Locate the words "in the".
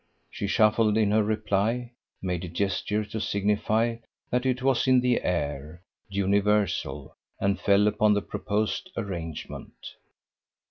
4.87-5.21